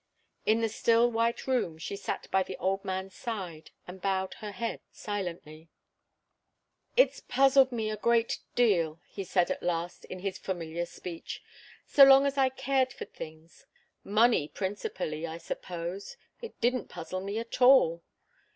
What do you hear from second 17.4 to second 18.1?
all.